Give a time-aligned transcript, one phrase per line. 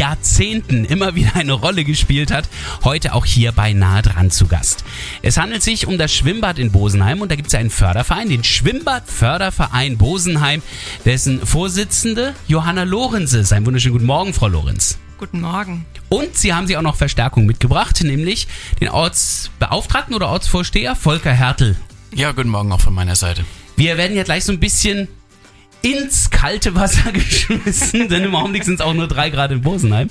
[0.00, 2.48] Jahrzehnten immer wieder eine Rolle gespielt hat,
[2.84, 4.82] heute auch hier bei Nahe dran zu Gast.
[5.20, 8.42] Es handelt sich um das Schwimmbad in Bosenheim und da gibt es einen Förderverein, den
[8.42, 10.62] Schwimmbadförderverein Bosenheim,
[11.04, 13.52] dessen Vorsitzende Johanna Lorenze ist.
[13.52, 14.96] Einen wunderschönen guten Morgen, Frau Lorenz.
[15.18, 15.84] Guten Morgen.
[16.08, 18.48] Und Sie haben sich auch noch Verstärkung mitgebracht, nämlich
[18.80, 21.76] den Ortsbeauftragten oder Ortsvorsteher Volker Hertel.
[22.14, 23.44] Ja, guten Morgen auch von meiner Seite.
[23.76, 25.08] Wir werden ja gleich so ein bisschen
[25.82, 30.08] ins kalte Wasser geschmissen, denn im Augenblick sind es auch nur drei Grad in Bosenheim.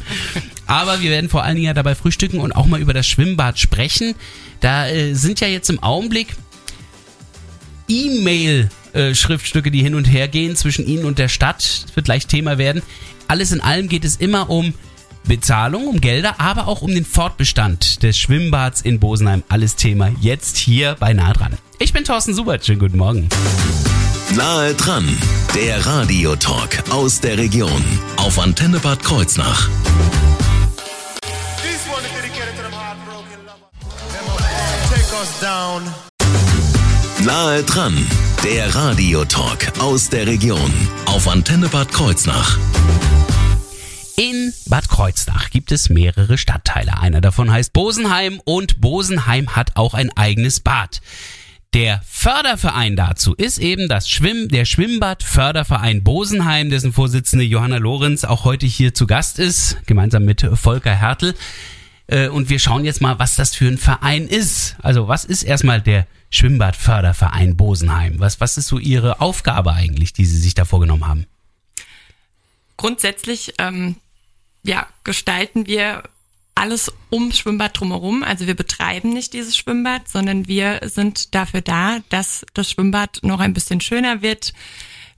[0.65, 3.59] Aber wir werden vor allen Dingen ja dabei frühstücken und auch mal über das Schwimmbad
[3.59, 4.15] sprechen.
[4.59, 6.27] Da äh, sind ja jetzt im Augenblick
[7.87, 11.85] E-Mail-Schriftstücke, die hin und her gehen zwischen Ihnen und der Stadt.
[11.85, 12.83] Das wird gleich Thema werden.
[13.27, 14.73] Alles in allem geht es immer um
[15.27, 19.43] Bezahlung, um Gelder, aber auch um den Fortbestand des Schwimmbads in Bosenheim.
[19.49, 21.57] Alles Thema jetzt hier bei Nah dran.
[21.77, 22.65] Ich bin Thorsten Subert.
[22.65, 23.29] Schönen guten Morgen.
[24.35, 25.17] Nahe dran,
[25.55, 27.83] der Radiotalk aus der Region
[28.17, 29.67] auf Antenne Bad Kreuznach.
[37.25, 38.05] Nahe dran,
[38.43, 40.71] der Radiotalk aus der Region
[41.07, 42.59] auf Antenne Bad Kreuznach.
[44.15, 46.99] In Bad Kreuznach gibt es mehrere Stadtteile.
[46.99, 51.01] Einer davon heißt Bosenheim und Bosenheim hat auch ein eigenes Bad.
[51.75, 58.43] Der Förderverein dazu ist eben das Schwimm, der Schwimmbad-Förderverein Bosenheim, dessen Vorsitzende Johanna Lorenz auch
[58.43, 61.35] heute hier zu Gast ist, gemeinsam mit Volker Hertel.
[62.07, 64.77] Äh, und wir schauen jetzt mal, was das für ein Verein ist.
[64.81, 68.19] Also was ist erstmal der Schwimmbad-Förderverein Bosenheim?
[68.19, 71.27] Was, was ist so Ihre Aufgabe eigentlich, die Sie sich da vorgenommen haben?
[72.77, 73.95] Grundsätzlich ähm,
[74.63, 76.01] ja, gestalten wir
[76.59, 78.23] alles um Schwimmbad drumherum.
[78.23, 83.39] Also wir betreiben nicht dieses Schwimmbad, sondern wir sind dafür da, dass das Schwimmbad noch
[83.39, 84.53] ein bisschen schöner wird.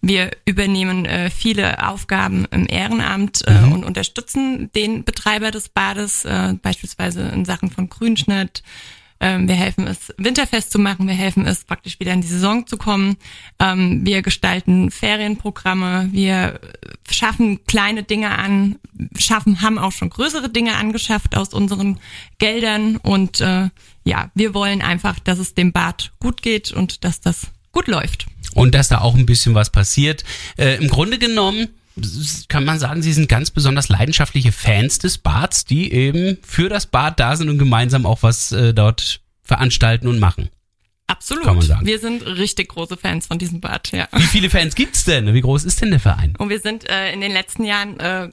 [0.01, 3.71] Wir übernehmen äh, viele Aufgaben im Ehrenamt äh, mhm.
[3.73, 8.63] und unterstützen den Betreiber des Bades, äh, beispielsweise in Sachen von Grünschnitt,
[9.21, 11.07] wir helfen es, winterfest zu machen.
[11.07, 13.17] Wir helfen es, praktisch wieder in die Saison zu kommen.
[13.59, 16.09] Ähm, wir gestalten Ferienprogramme.
[16.11, 16.59] Wir
[17.09, 18.77] schaffen kleine Dinge an,
[19.17, 21.99] schaffen, haben auch schon größere Dinge angeschafft aus unseren
[22.39, 22.97] Geldern.
[22.97, 23.69] Und äh,
[24.03, 28.25] ja, wir wollen einfach, dass es dem Bad gut geht und dass das gut läuft.
[28.55, 30.23] Und dass da auch ein bisschen was passiert.
[30.57, 31.69] Äh, Im Grunde genommen
[32.47, 36.85] kann man sagen, Sie sind ganz besonders leidenschaftliche Fans des Bads, die eben für das
[36.85, 40.49] Bad da sind und gemeinsam auch was äh, dort veranstalten und machen.
[41.07, 41.43] Absolut.
[41.43, 41.85] Kann man sagen.
[41.85, 44.07] Wir sind richtig große Fans von diesem Bad, ja.
[44.13, 45.33] Wie viele Fans gibt's denn?
[45.33, 46.35] Wie groß ist denn der Verein?
[46.37, 48.29] Und wir sind äh, in den letzten Jahren äh,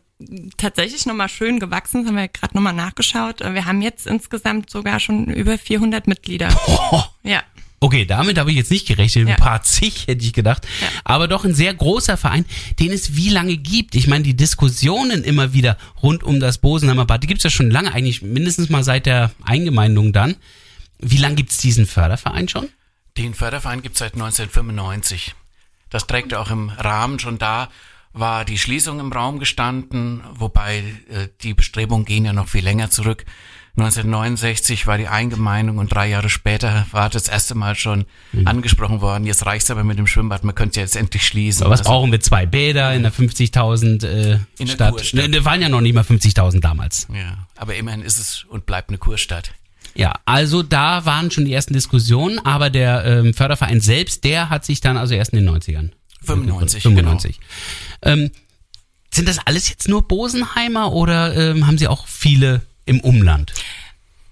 [0.56, 2.02] tatsächlich nochmal schön gewachsen.
[2.02, 3.40] Das haben wir gerade nochmal nachgeschaut.
[3.40, 6.48] Äh, wir haben jetzt insgesamt sogar schon über 400 Mitglieder.
[6.66, 7.02] Oh.
[7.25, 7.42] Ja.
[7.81, 9.28] Okay, damit habe ich jetzt nicht gerechnet.
[9.28, 9.34] Ja.
[9.34, 10.66] Ein paar zig hätte ich gedacht.
[10.81, 10.89] Ja.
[11.05, 12.44] Aber doch ein sehr großer Verein,
[12.81, 13.94] den es wie lange gibt.
[13.94, 17.50] Ich meine, die Diskussionen immer wieder rund um das Bosenheimer Bad, die gibt es ja
[17.50, 20.37] schon lange, eigentlich mindestens mal seit der Eingemeindung dann.
[20.99, 22.69] Wie lange gibt es diesen Förderverein schon?
[23.17, 25.34] Den Förderverein gibt es seit 1995.
[25.91, 27.69] Das trägt auch im Rahmen schon da,
[28.12, 30.78] war die Schließung im Raum gestanden, wobei
[31.09, 33.25] äh, die Bestrebungen gehen ja noch viel länger zurück.
[33.81, 38.47] 1969 war die Eingemeindung und drei Jahre später war das erste Mal schon mhm.
[38.47, 39.25] angesprochen worden.
[39.25, 41.62] Jetzt reicht's aber mit dem Schwimmbad, man könnte jetzt endlich schließen.
[41.62, 42.21] Aber was also, brauchen wir?
[42.21, 44.91] Zwei Bäder in der 50.000 äh, in der Stadt?
[44.93, 45.31] Kurstadt.
[45.31, 47.06] Ne, waren ja noch nicht mal 50.000 damals.
[47.12, 49.53] Ja, aber immerhin ist es und bleibt eine Kurstadt.
[49.94, 54.65] Ja, also da waren schon die ersten Diskussionen, aber der ähm, Förderverein selbst, der hat
[54.65, 55.91] sich dann also erst in den 90ern.
[56.25, 57.41] 95, 95.
[58.00, 58.15] Genau.
[58.15, 58.31] Ähm,
[59.12, 63.53] sind das alles jetzt nur Bosenheimer oder ähm, haben Sie auch viele im Umland?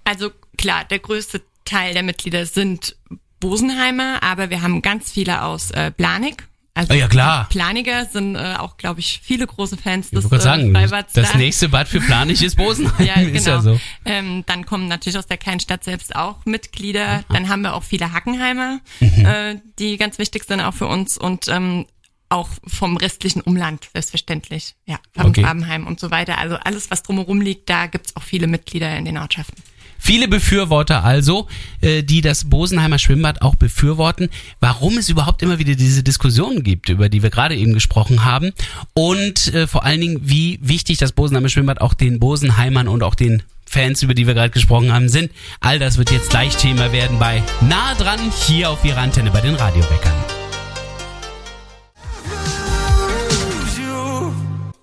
[0.07, 2.95] Also klar, der größte Teil der Mitglieder sind
[3.41, 6.47] Bosenheimer, aber wir haben ganz viele aus äh, Blanik.
[6.75, 7.49] Also ja klar.
[7.49, 11.11] Planiger sind äh, auch, glaube ich, viele große Fans des äh, sagen, Freibads.
[11.11, 11.37] Das da.
[11.37, 13.05] nächste Bad für Planig ist Bosenheim.
[13.05, 13.35] ja, genau.
[13.35, 13.79] Ist ja so.
[14.05, 17.05] Ähm, dann kommen natürlich aus der Kleinstadt selbst auch Mitglieder.
[17.05, 17.23] Aha.
[17.29, 19.25] Dann haben wir auch viele Hackenheimer, mhm.
[19.25, 21.17] äh, die ganz wichtig sind auch für uns.
[21.17, 21.85] Und ähm,
[22.29, 24.75] auch vom restlichen Umland, selbstverständlich.
[24.85, 25.45] Ja, vom okay.
[25.85, 26.37] Und so weiter.
[26.37, 29.61] Also alles, was drumherum liegt, da gibt's auch viele Mitglieder in den Ortschaften.
[29.99, 31.47] Viele Befürworter also,
[31.81, 34.29] äh, die das Bosenheimer Schwimmbad auch befürworten,
[34.59, 38.53] warum es überhaupt immer wieder diese Diskussionen gibt, über die wir gerade eben gesprochen haben.
[38.93, 43.15] Und äh, vor allen Dingen, wie wichtig das Bosenheimer Schwimmbad auch den Bosenheimern und auch
[43.15, 45.31] den Fans, über die wir gerade gesprochen haben, sind.
[45.59, 49.41] All das wird jetzt gleich Thema werden bei Nah dran hier auf Ihrer Antenne bei
[49.41, 50.13] den Radioweckern.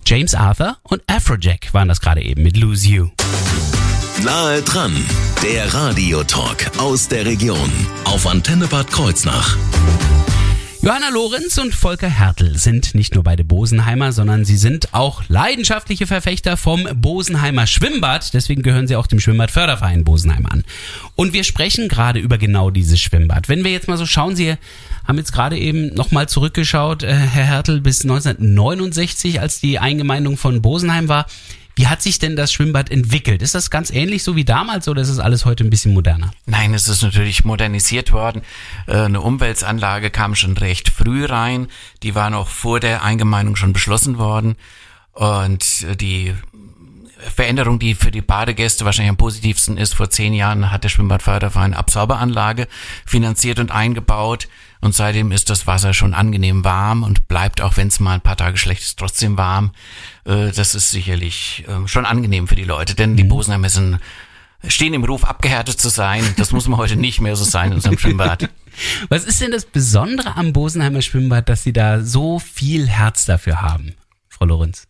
[0.07, 3.09] James Arthur und Afrojack waren das gerade eben mit Lose You.
[4.23, 4.95] Nahe dran,
[5.43, 7.71] der Radiotalk aus der Region
[8.05, 9.57] auf Antenne Bad Kreuznach.
[10.81, 16.07] Johanna Lorenz und Volker Hertel sind nicht nur beide Bosenheimer, sondern sie sind auch leidenschaftliche
[16.07, 18.33] Verfechter vom Bosenheimer Schwimmbad.
[18.35, 20.65] Deswegen gehören sie auch dem Schwimmbadförderverein Bosenheim an.
[21.17, 23.49] Und wir sprechen gerade über genau dieses Schwimmbad.
[23.49, 24.55] Wenn wir jetzt mal so schauen, Sie
[25.07, 30.63] haben jetzt gerade eben nochmal zurückgeschaut, äh, Herr Hertel, bis 1969, als die Eingemeindung von
[30.63, 31.27] Bosenheim war.
[31.77, 33.43] Wie hat sich denn das Schwimmbad entwickelt?
[33.43, 36.31] Ist das ganz ähnlich so wie damals oder ist es alles heute ein bisschen moderner?
[36.47, 38.43] Nein, es ist natürlich modernisiert worden.
[38.87, 41.67] Äh, eine Umweltanlage kam schon recht früh rein.
[42.03, 44.57] Die war noch vor der Eingemeindung schon beschlossen worden.
[45.13, 46.35] Und die
[47.35, 51.75] Veränderung, die für die Badegäste wahrscheinlich am positivsten ist, vor zehn Jahren hat der Schwimmbadförderverein
[51.75, 52.69] Absorberanlage
[53.07, 54.49] finanziert und eingebaut.
[54.81, 58.21] Und seitdem ist das Wasser schon angenehm warm und bleibt, auch wenn es mal ein
[58.21, 59.73] paar Tage schlecht ist, trotzdem warm.
[60.25, 63.99] Äh, das ist sicherlich ähm, schon angenehm für die Leute, denn die Bosenheimer sind,
[64.67, 66.23] stehen im Ruf, abgehärtet zu sein.
[66.37, 68.51] Das muss man heute nicht mehr so sein in unserem Schwimmbad.
[69.09, 73.63] Was ist denn das Besondere am Bosenheimer Schwimmbad, dass Sie da so viel Herz dafür
[73.63, 73.95] haben,
[74.29, 74.87] Frau Lorenz?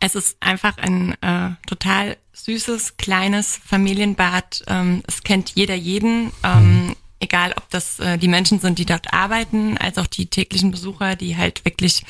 [0.00, 4.64] Es ist einfach ein äh, total süßes, kleines Familienbad.
[4.66, 6.32] Ähm, es kennt jeder jeden.
[6.42, 10.70] Ähm, egal ob das äh, die Menschen sind, die dort arbeiten, als auch die täglichen
[10.70, 12.04] Besucher, die halt wirklich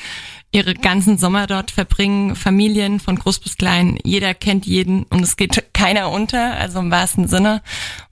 [0.51, 5.37] ihre ganzen Sommer dort verbringen, Familien von groß bis klein, jeder kennt jeden und es
[5.37, 7.61] geht keiner unter, also im wahrsten Sinne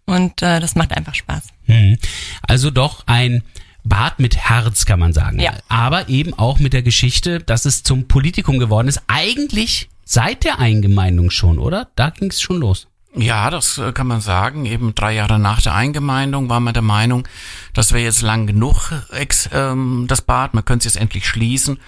[0.06, 1.44] und äh, das macht einfach Spaß.
[1.66, 1.98] Hm.
[2.42, 3.44] Also doch ein
[3.90, 5.40] Bad mit Herz, kann man sagen.
[5.40, 5.54] Ja.
[5.68, 9.02] Aber eben auch mit der Geschichte, dass es zum Politikum geworden ist.
[9.08, 11.90] Eigentlich seit der Eingemeindung schon, oder?
[11.96, 12.88] Da ging es schon los.
[13.16, 14.66] Ja, das äh, kann man sagen.
[14.66, 17.28] Eben drei Jahre nach der Eingemeindung war man der Meinung,
[17.74, 21.80] das wäre jetzt lang genug, ex, ähm, das Bad, man könnte es jetzt endlich schließen.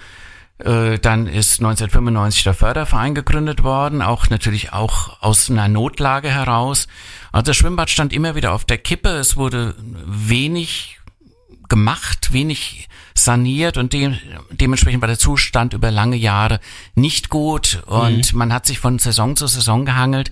[0.58, 6.88] Äh, dann ist 1995 der Förderverein gegründet worden, auch natürlich auch aus einer Notlage heraus.
[7.30, 9.74] Also das Schwimmbad stand immer wieder auf der Kippe, es wurde
[10.04, 10.98] wenig
[11.72, 14.14] gemacht, wenig saniert und de
[14.50, 16.60] dementsprechend war der Zustand über lange Jahre
[16.94, 20.30] nicht gut und man hat sich von Saison zu Saison gehangelt.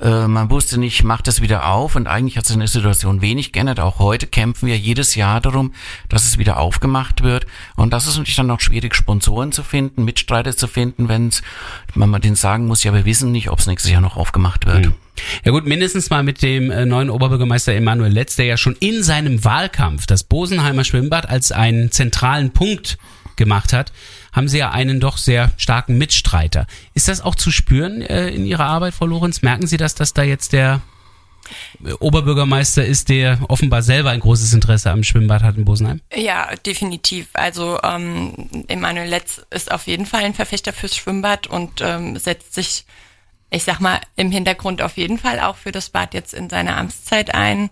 [0.00, 3.22] Äh, man wusste nicht, macht es wieder auf und eigentlich hat sich in der Situation
[3.22, 3.80] wenig geändert.
[3.80, 5.72] Auch heute kämpfen wir jedes Jahr darum,
[6.08, 7.46] dass es wieder aufgemacht wird
[7.76, 11.30] und das ist natürlich dann auch schwierig, Sponsoren zu finden, Mitstreiter zu finden, wenn
[11.94, 14.90] man denen sagen muss, ja, wir wissen nicht, ob es nächstes Jahr noch aufgemacht wird.
[15.44, 19.02] Ja gut, mindestens mal mit dem äh, neuen Oberbürgermeister Emanuel Letz, der ja schon in
[19.02, 22.98] seinem Wahlkampf das Bosenheimer Schwimmbad als einen zentralen Punkt
[23.36, 23.92] gemacht hat,
[24.32, 26.66] haben Sie ja einen doch sehr starken Mitstreiter.
[26.94, 29.42] Ist das auch zu spüren äh, in Ihrer Arbeit, Frau Lorenz?
[29.42, 30.82] Merken Sie das, dass da jetzt der
[31.84, 36.00] äh, Oberbürgermeister ist, der offenbar selber ein großes Interesse am Schwimmbad hat in Bosenheim?
[36.14, 37.28] Ja, definitiv.
[37.34, 42.54] Also ähm, Emanuel Letz ist auf jeden Fall ein Verfechter fürs Schwimmbad und ähm, setzt
[42.54, 42.84] sich,
[43.50, 46.76] ich sag mal, im Hintergrund auf jeden Fall auch für das Bad jetzt in seiner
[46.76, 47.70] Amtszeit ein,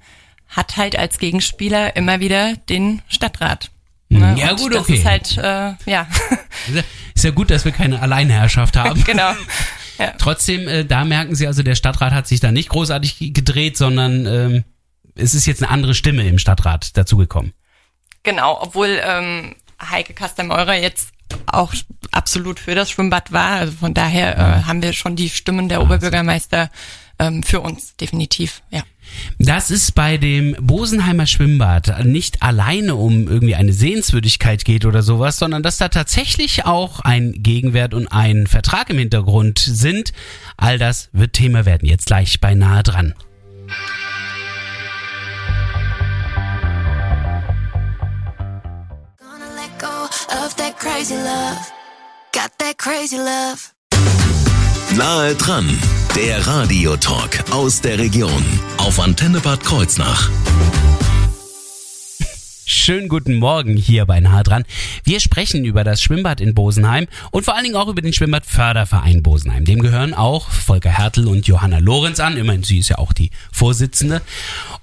[0.49, 3.71] hat halt als Gegenspieler immer wieder den Stadtrat.
[4.19, 4.37] Ne?
[4.39, 4.95] Ja, Und gut, das okay.
[4.97, 6.07] ist halt, äh, ja,
[7.15, 9.03] Ist ja- gut, dass wir keine Alleinherrschaft haben.
[9.05, 9.33] genau.
[9.97, 10.13] Ja.
[10.19, 14.27] Trotzdem, äh, da merken Sie also, der Stadtrat hat sich da nicht großartig gedreht, sondern
[14.27, 14.65] ähm,
[15.15, 17.53] es ist jetzt eine andere Stimme im Stadtrat dazugekommen.
[18.25, 21.11] Genau, obwohl ähm, Heike Kastermeurer jetzt
[21.47, 21.73] auch
[22.11, 23.51] absolut für das Schwimmbad war.
[23.53, 26.71] Also von daher äh, haben wir schon die Stimmen der Oberbürgermeister
[27.19, 28.83] ähm, für uns, definitiv, ja.
[29.39, 35.39] Das ist bei dem Bosenheimer Schwimmbad nicht alleine um irgendwie eine Sehenswürdigkeit geht oder sowas,
[35.39, 40.13] sondern dass da tatsächlich auch ein Gegenwert und ein Vertrag im Hintergrund sind.
[40.57, 41.87] All das wird Thema werden.
[41.87, 43.15] Jetzt gleich bei nahe dran.
[54.97, 55.79] Nahe dran,
[56.17, 58.45] der Radiotalk aus der Region
[58.77, 60.31] auf Antenne Bad Kreuznach.
[62.65, 64.65] Schönen guten Morgen hier bei Nahe dran.
[65.03, 69.25] Wir sprechen über das Schwimmbad in Bosenheim und vor allen Dingen auch über den Schwimmbadförderverein
[69.25, 69.65] Bosenheim.
[69.65, 72.37] Dem gehören auch Volker Hertel und Johanna Lorenz an.
[72.37, 74.23] Immerhin, sie ist ja auch die Vorsitzende.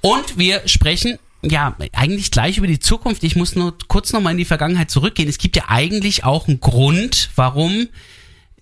[0.01, 3.23] Und wir sprechen ja, eigentlich gleich über die Zukunft.
[3.23, 5.29] Ich muss nur kurz nochmal in die Vergangenheit zurückgehen.
[5.29, 7.87] Es gibt ja eigentlich auch einen Grund, warum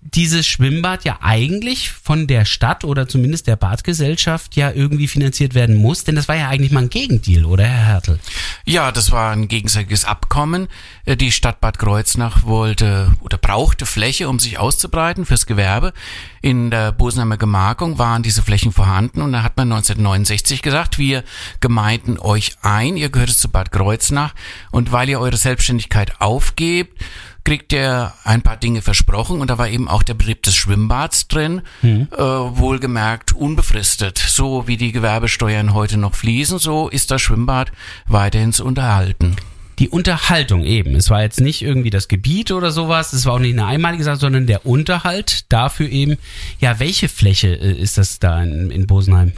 [0.02, 5.76] dieses Schwimmbad ja eigentlich von der Stadt oder zumindest der Badgesellschaft ja irgendwie finanziert werden
[5.76, 8.18] muss, denn das war ja eigentlich mal ein Gegendeal, oder Herr Hertel?
[8.64, 10.68] Ja, das war ein gegenseitiges Abkommen.
[11.04, 15.92] Äh, Die Stadt Bad Kreuznach wollte oder brauchte Fläche, um sich auszubreiten fürs Gewerbe.
[16.42, 21.22] In der Bosenheimer Gemarkung waren diese Flächen vorhanden und da hat man 1969 gesagt, wir
[21.60, 24.34] gemeinden euch ein, ihr gehört zu Bad Kreuznach
[24.70, 26.98] und weil ihr eure Selbstständigkeit aufgebt,
[27.44, 31.28] kriegt er ein paar Dinge versprochen und da war eben auch der Betrieb des Schwimmbads
[31.28, 32.08] drin, Mhm.
[32.12, 34.18] äh, wohlgemerkt unbefristet.
[34.18, 37.70] So wie die Gewerbesteuern heute noch fließen, so ist das Schwimmbad
[38.06, 39.36] weiterhin zu unterhalten.
[39.80, 40.94] Die Unterhaltung eben.
[40.94, 44.04] Es war jetzt nicht irgendwie das Gebiet oder sowas, es war auch nicht eine einmalige
[44.04, 46.18] Sache, sondern der Unterhalt dafür eben.
[46.60, 49.32] Ja, welche Fläche äh, ist das da in, in Bosenheim?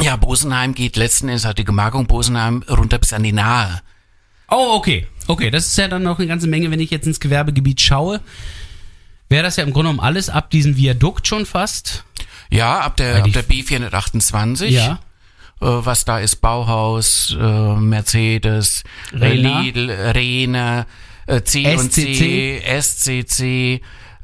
[0.00, 3.82] Ja, Bosenheim geht letzten Endes, hat die Gemarkung Bosenheim runter bis an die Nahe.
[4.48, 5.08] Oh, okay.
[5.26, 8.20] Okay, das ist ja dann noch eine ganze Menge, wenn ich jetzt ins Gewerbegebiet schaue.
[9.28, 12.04] Wäre das ja im Grunde genommen alles ab diesem Viadukt schon fast?
[12.50, 14.66] Ja, ab der, ab der B428.
[14.66, 15.00] Ja.
[15.62, 19.60] Äh, was da ist, Bauhaus, äh, Mercedes, äh, Rena.
[19.60, 20.86] Lidl, Rena,
[21.26, 23.80] äh, C und C, SCC,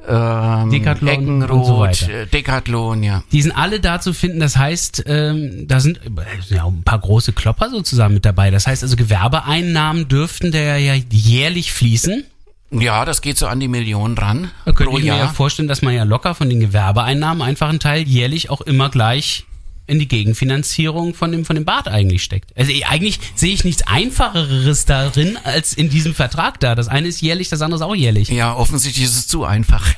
[0.08, 2.26] ähm, Decathlon Eckenroth, und so weiter.
[2.26, 3.22] Decathlon, ja.
[3.30, 4.40] Die sind alle da zu finden.
[4.40, 6.00] Das heißt, ähm, da sind
[6.48, 8.50] ja, ein paar große Klopper sozusagen mit dabei.
[8.50, 12.24] Das heißt also, Gewerbeeinnahmen dürften da ja jährlich fließen.
[12.70, 15.80] Ja, das geht so an die Million ran Da könnte ich mir ja vorstellen, dass
[15.80, 19.46] man ja locker von den Gewerbeeinnahmen einfach einen Teil jährlich auch immer gleich
[19.88, 22.56] in die Gegenfinanzierung von dem, von dem Bad eigentlich steckt.
[22.56, 26.74] Also eigentlich sehe ich nichts Einfacheres darin als in diesem Vertrag da.
[26.74, 28.28] Das eine ist jährlich, das andere ist auch jährlich.
[28.28, 29.86] Ja, offensichtlich ist es zu einfach.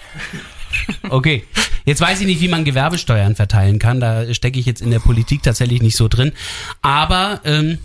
[1.08, 1.44] Okay.
[1.84, 3.98] Jetzt weiß ich nicht, wie man Gewerbesteuern verteilen kann.
[3.98, 6.32] Da stecke ich jetzt in der Politik tatsächlich nicht so drin.
[6.80, 7.78] Aber ähm,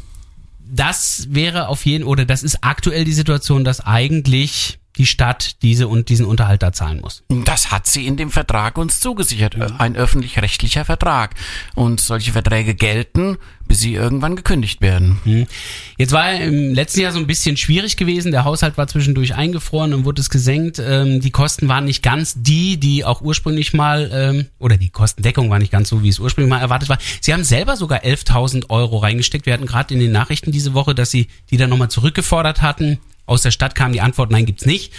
[0.59, 5.87] das wäre auf jeden oder das ist aktuell die Situation, dass eigentlich die Stadt diese
[5.87, 7.23] und diesen Unterhalt da zahlen muss.
[7.45, 9.55] Das hat sie in dem Vertrag uns zugesichert.
[9.79, 11.35] Ein öffentlich-rechtlicher Vertrag.
[11.75, 13.37] Und solche Verträge gelten,
[13.67, 15.47] bis sie irgendwann gekündigt werden.
[15.97, 18.31] Jetzt war ja im letzten Jahr so ein bisschen schwierig gewesen.
[18.31, 20.79] Der Haushalt war zwischendurch eingefroren und wurde es gesenkt.
[20.79, 25.49] Ähm, die Kosten waren nicht ganz die, die auch ursprünglich mal, ähm, oder die Kostendeckung
[25.49, 26.99] war nicht ganz so, wie es ursprünglich mal erwartet war.
[27.21, 29.45] Sie haben selber sogar 11.000 Euro reingesteckt.
[29.45, 32.99] Wir hatten gerade in den Nachrichten diese Woche, dass sie die dann nochmal zurückgefordert hatten.
[33.25, 34.93] Aus der Stadt kam die Antwort, nein, gibt's nicht.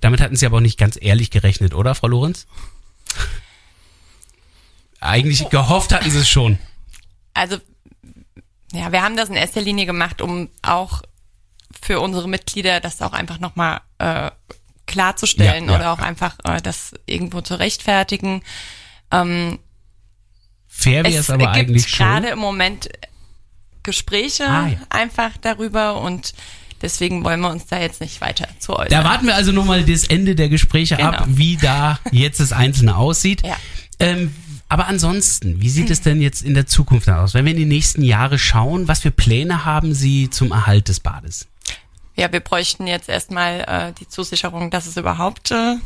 [0.00, 2.46] Damit hatten sie aber auch nicht ganz ehrlich gerechnet, oder, Frau Lorenz?
[5.00, 6.58] Eigentlich gehofft hatten sie es schon.
[7.34, 7.58] Also,
[8.72, 11.02] ja, wir haben das in erster Linie gemacht, um auch
[11.80, 14.30] für unsere Mitglieder das auch einfach nochmal äh,
[14.86, 15.76] klarzustellen Ja, ja.
[15.78, 18.42] oder auch einfach äh, das irgendwo zu rechtfertigen.
[19.10, 19.58] Ähm,
[20.66, 22.06] Fair wäre es aber eigentlich gibt schon.
[22.06, 22.88] gerade im Moment
[23.82, 26.34] Gespräche Ah, einfach darüber und
[26.82, 28.88] deswegen wollen wir uns da jetzt nicht weiter zu äußern.
[28.90, 31.38] Da warten wir also nochmal das Ende der Gespräche ab, Genau.
[31.38, 33.42] wie da jetzt das Einzelne aussieht.
[33.44, 33.56] Ja.
[33.98, 34.34] Ähm,
[34.68, 37.34] aber ansonsten, wie sieht es denn jetzt in der Zukunft aus?
[37.34, 41.00] Wenn wir in die nächsten Jahre schauen, was für Pläne haben Sie zum Erhalt des
[41.00, 41.46] Bades?
[42.16, 45.76] Ja, wir bräuchten jetzt erstmal äh, die Zusicherung, dass es überhaupt äh,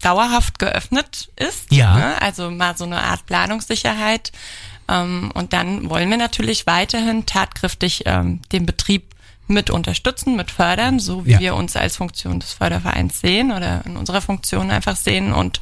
[0.00, 1.72] dauerhaft geöffnet ist.
[1.72, 1.96] Ja.
[1.96, 2.22] Ne?
[2.22, 4.32] Also mal so eine Art Planungssicherheit.
[4.88, 9.14] Ähm, und dann wollen wir natürlich weiterhin tatkräftig ähm, den Betrieb
[9.52, 11.40] mit unterstützen, mit fördern, so wie Ja.
[11.40, 15.32] wir uns als Funktion des Fördervereins sehen oder in unserer Funktion einfach sehen.
[15.32, 15.60] Und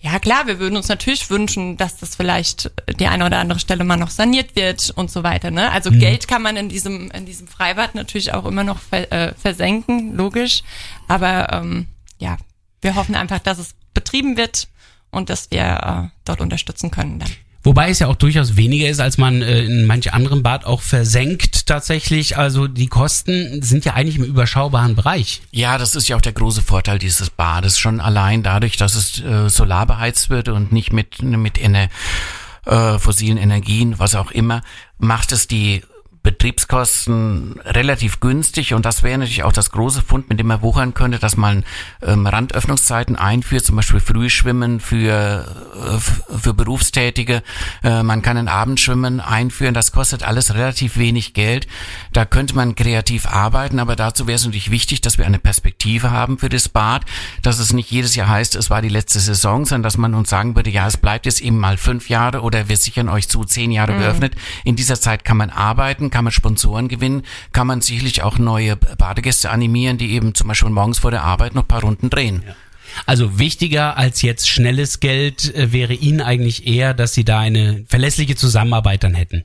[0.00, 3.84] ja, klar, wir würden uns natürlich wünschen, dass das vielleicht die eine oder andere Stelle
[3.84, 5.52] mal noch saniert wird und so weiter.
[5.52, 5.70] Ne?
[5.70, 9.32] Also Geld kann man in diesem in diesem Freibad natürlich auch immer noch ver, äh,
[9.34, 10.64] versenken, logisch.
[11.06, 11.86] Aber ähm,
[12.18, 12.36] ja,
[12.80, 14.66] wir hoffen einfach, dass es betrieben wird
[15.12, 17.30] und dass wir äh, dort unterstützen können dann.
[17.64, 20.80] Wobei es ja auch durchaus weniger ist, als man äh, in manch anderem Bad auch
[20.80, 22.36] versenkt tatsächlich.
[22.36, 25.42] Also die Kosten sind ja eigentlich im überschaubaren Bereich.
[25.52, 27.78] Ja, das ist ja auch der große Vorteil dieses Bades.
[27.78, 31.88] Schon allein dadurch, dass es äh, solar beheizt wird und nicht mit, mit Ener
[32.66, 34.62] äh, fossilen Energien, was auch immer,
[34.98, 35.82] macht es die
[36.22, 40.94] Betriebskosten relativ günstig und das wäre natürlich auch das große Fund, mit dem man wuchern
[40.94, 41.64] könnte, dass man
[42.00, 47.42] ähm, Randöffnungszeiten einführt, zum Beispiel Frühschwimmen für, äh, für Berufstätige.
[47.82, 51.66] Äh, man kann ein Abendschwimmen einführen, das kostet alles relativ wenig Geld.
[52.12, 56.12] Da könnte man kreativ arbeiten, aber dazu wäre es natürlich wichtig, dass wir eine Perspektive
[56.12, 57.02] haben für das Bad,
[57.42, 60.30] dass es nicht jedes Jahr heißt, es war die letzte Saison, sondern dass man uns
[60.30, 63.44] sagen würde, ja, es bleibt jetzt eben mal fünf Jahre oder wir sichern euch zu
[63.44, 64.36] zehn Jahre geöffnet.
[64.62, 68.76] In dieser Zeit kann man arbeiten, kann man Sponsoren gewinnen, kann man sicherlich auch neue
[68.76, 72.44] Badegäste animieren, die eben zum Beispiel morgens vor der Arbeit noch ein paar Runden drehen.
[73.06, 77.84] Also wichtiger als jetzt schnelles Geld äh, wäre Ihnen eigentlich eher, dass Sie da eine
[77.88, 79.44] verlässliche Zusammenarbeit dann hätten.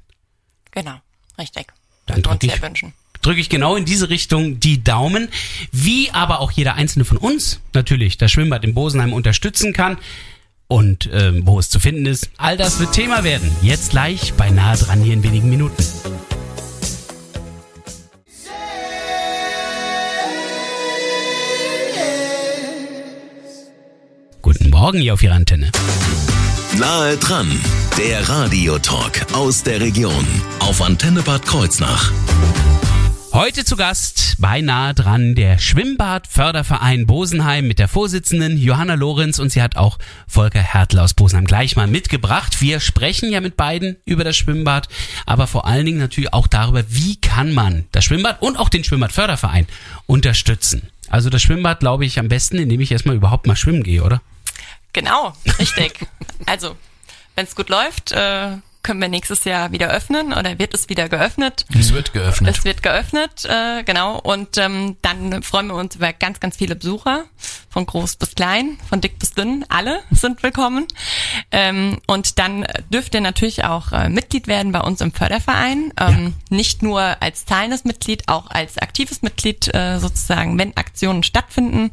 [0.71, 0.95] Genau,
[1.39, 1.67] richtig.
[2.05, 2.85] Dann wir uns drück ich-
[3.21, 5.29] drücke ich genau in diese Richtung die Daumen,
[5.71, 9.97] wie aber auch jeder einzelne von uns natürlich das Schwimmbad in Bosenheim unterstützen kann
[10.67, 12.29] und ähm, wo es zu finden ist.
[12.37, 13.49] All das wird Thema werden.
[13.61, 15.81] Jetzt gleich bei nahe dran hier in wenigen Minuten.
[24.87, 25.69] Morgen hier auf Ihrer Antenne.
[26.79, 27.51] Nahe dran,
[27.97, 30.25] der Radiotalk aus der Region
[30.59, 32.13] auf Antenne Bad Kreuznach.
[33.33, 39.61] Heute zu Gast beinahe dran der Schwimmbadförderverein Bosenheim mit der Vorsitzenden Johanna Lorenz und sie
[39.61, 42.61] hat auch Volker Hertel aus Bosenheim gleich mal mitgebracht.
[42.61, 44.87] Wir sprechen ja mit beiden über das Schwimmbad,
[45.25, 48.85] aber vor allen Dingen natürlich auch darüber, wie kann man das Schwimmbad und auch den
[48.85, 49.67] Schwimmbadförderverein
[50.05, 50.83] unterstützen.
[51.09, 54.21] Also das Schwimmbad glaube ich am besten, indem ich erstmal überhaupt mal schwimmen gehe, oder?
[54.97, 55.99] Genau, richtig.
[56.47, 56.75] also,
[57.35, 61.07] wenn es gut läuft, äh, können wir nächstes Jahr wieder öffnen oder wird es wieder
[61.07, 61.67] geöffnet?
[61.77, 62.57] Es wird geöffnet.
[62.57, 64.17] Es wird geöffnet, äh, genau.
[64.17, 67.25] Und ähm, dann freuen wir uns über ganz, ganz viele Besucher,
[67.69, 69.65] von groß bis klein, von dick bis dünn.
[69.69, 70.87] Alle sind willkommen.
[71.51, 75.93] Ähm, und dann dürft ihr natürlich auch äh, Mitglied werden bei uns im Förderverein.
[75.99, 76.57] Ähm, ja.
[76.57, 81.91] Nicht nur als zahlendes Mitglied, auch als aktives Mitglied äh, sozusagen, wenn Aktionen stattfinden.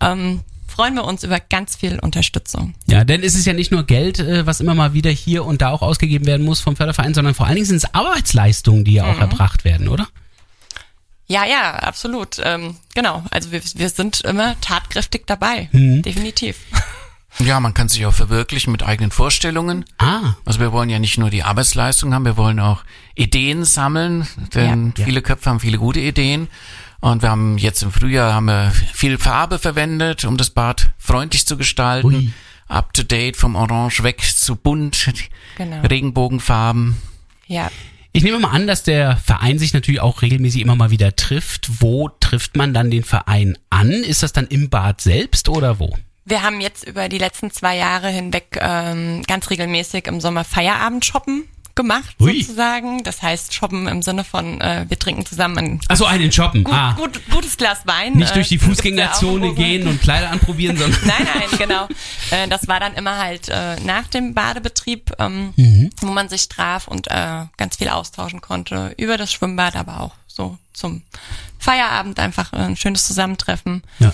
[0.00, 0.42] Ähm,
[0.76, 2.74] freuen wir uns über ganz viel Unterstützung.
[2.86, 5.62] Ja, denn es ist ja nicht nur Geld, äh, was immer mal wieder hier und
[5.62, 8.92] da auch ausgegeben werden muss vom Förderverein, sondern vor allen Dingen sind es Arbeitsleistungen, die
[8.92, 9.22] ja auch mhm.
[9.22, 10.06] erbracht werden, oder?
[11.28, 12.40] Ja, ja, absolut.
[12.44, 13.24] Ähm, genau.
[13.30, 15.70] Also wir, wir sind immer tatkräftig dabei.
[15.72, 16.02] Mhm.
[16.02, 16.58] Definitiv.
[17.38, 19.86] Ja, man kann sich auch verwirklichen mit eigenen Vorstellungen.
[19.98, 20.34] Ah.
[20.44, 22.82] Also wir wollen ja nicht nur die Arbeitsleistung haben, wir wollen auch
[23.14, 25.04] Ideen sammeln, denn ja.
[25.04, 26.48] viele Köpfe haben viele gute Ideen.
[27.06, 31.46] Und wir haben jetzt im Frühjahr haben wir viel Farbe verwendet, um das Bad freundlich
[31.46, 32.08] zu gestalten.
[32.08, 32.32] Ui.
[32.66, 35.12] Up to date vom Orange weg zu bunt,
[35.56, 35.82] genau.
[35.82, 36.96] Regenbogenfarben.
[37.46, 37.70] Ja.
[38.10, 41.80] Ich nehme mal an, dass der Verein sich natürlich auch regelmäßig immer mal wieder trifft.
[41.80, 43.92] Wo trifft man dann den Verein an?
[43.92, 45.96] Ist das dann im Bad selbst oder wo?
[46.24, 51.04] Wir haben jetzt über die letzten zwei Jahre hinweg ähm, ganz regelmäßig im Sommer Feierabend
[51.04, 51.44] shoppen
[51.76, 52.40] gemacht Ui.
[52.40, 53.04] sozusagen.
[53.04, 56.64] Das heißt shoppen im Sinne von äh, wir trinken zusammen ein Also einen shoppen.
[56.64, 56.92] Gut, ah.
[56.92, 58.14] gut, gutes Glas Wein.
[58.14, 61.88] Nicht durch die äh, Fußgängerzone gehen und Kleider anprobieren, sondern Nein, nein, genau.
[62.30, 65.90] Äh, das war dann immer halt äh, nach dem Badebetrieb, ähm, mhm.
[66.00, 70.14] wo man sich traf und äh, ganz viel austauschen konnte über das Schwimmbad, aber auch
[70.26, 71.02] so zum
[71.58, 73.82] Feierabend einfach ein schönes Zusammentreffen.
[73.98, 74.12] Ja.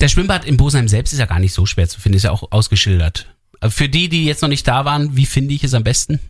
[0.00, 2.30] Der Schwimmbad in Bosheim selbst ist ja gar nicht so schwer zu finden, ist ja
[2.30, 3.26] auch ausgeschildert.
[3.68, 6.20] Für die, die jetzt noch nicht da waren, wie finde ich es am besten?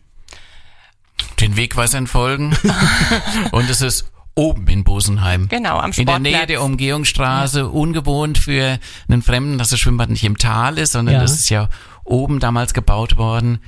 [1.41, 2.55] Den Wegweisern folgen.
[3.51, 5.49] und es ist oben in Bosenheim.
[5.49, 6.17] Genau, am Sportplatz.
[6.17, 10.77] In der Nähe der Umgehungsstraße, ungewohnt für einen Fremden, dass das Schwimmbad nicht im Tal
[10.77, 11.21] ist, sondern ja.
[11.21, 11.69] das ist ja
[12.03, 13.59] oben damals gebaut worden,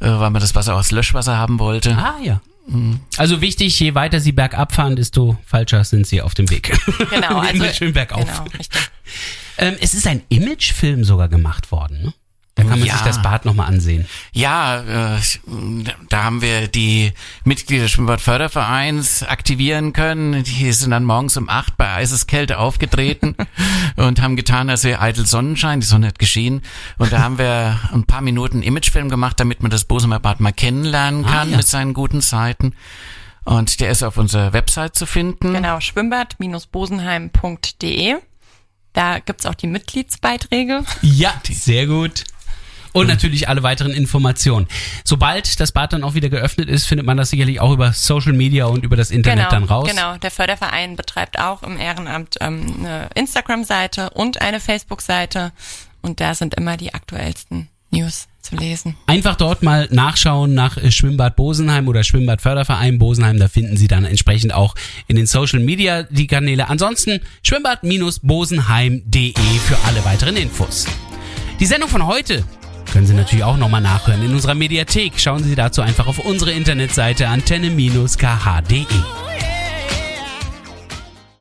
[0.00, 1.96] äh, weil man das Wasser aus Löschwasser haben wollte.
[1.96, 2.40] Ah ja.
[2.66, 3.00] Mhm.
[3.16, 6.78] Also wichtig, je weiter sie bergab fahren, desto falscher sind sie auf dem Weg.
[7.10, 8.24] Genau, also schön bergauf.
[8.24, 8.44] Genau.
[9.58, 12.02] Ähm, es ist ein Imagefilm sogar gemacht worden.
[12.02, 12.14] Ne?
[12.68, 12.94] Kann man ja.
[12.94, 14.06] sich das Bad nochmal ansehen.
[14.32, 15.18] Ja, äh,
[16.08, 17.12] da haben wir die
[17.44, 20.42] Mitglieder des Schwimmbadfördervereins aktivieren können.
[20.44, 23.36] Die sind dann morgens um acht bei Eiseskälte aufgetreten
[23.96, 25.80] und haben getan, als wäre eitel Sonnenschein.
[25.80, 26.62] Die Sonne hat geschienen.
[26.98, 30.52] Und da haben wir ein paar Minuten Imagefilm gemacht, damit man das Bosumer Bad mal
[30.52, 31.56] kennenlernen ah, kann ah, ja.
[31.58, 32.74] mit seinen guten Seiten.
[33.44, 35.54] Und der ist auf unserer Website zu finden.
[35.54, 38.16] Genau, schwimmbad-bosenheim.de.
[38.92, 40.84] Da gibt's auch die Mitgliedsbeiträge.
[41.02, 42.24] Ja, sehr gut.
[42.92, 44.66] Und natürlich alle weiteren Informationen.
[45.04, 48.32] Sobald das Bad dann auch wieder geöffnet ist, findet man das sicherlich auch über Social
[48.32, 49.88] Media und über das Internet genau, dann raus.
[49.88, 55.52] Genau, der Förderverein betreibt auch im Ehrenamt ähm, eine Instagram-Seite und eine Facebook-Seite.
[56.00, 58.96] Und da sind immer die aktuellsten News zu lesen.
[59.06, 63.38] Einfach dort mal nachschauen nach äh, Schwimmbad Bosenheim oder Schwimmbad Förderverein Bosenheim.
[63.38, 64.74] Da finden Sie dann entsprechend auch
[65.06, 66.68] in den Social Media die Kanäle.
[66.68, 70.86] Ansonsten schwimmbad-bosenheim.de für alle weiteren Infos.
[71.60, 72.44] Die Sendung von heute
[72.92, 75.14] können Sie natürlich auch nochmal nachhören in unserer Mediathek.
[75.16, 78.86] Schauen Sie dazu einfach auf unsere Internetseite antenne-kh.de.